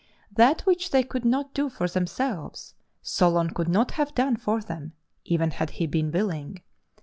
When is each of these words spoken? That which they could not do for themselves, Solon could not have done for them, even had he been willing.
That 0.31 0.61
which 0.61 0.89
they 0.89 1.03
could 1.03 1.23
not 1.23 1.53
do 1.53 1.69
for 1.69 1.87
themselves, 1.87 2.73
Solon 3.03 3.51
could 3.51 3.67
not 3.69 3.91
have 3.91 4.15
done 4.15 4.35
for 4.35 4.59
them, 4.59 4.93
even 5.25 5.51
had 5.51 5.69
he 5.77 5.85
been 5.85 6.11
willing. 6.11 6.61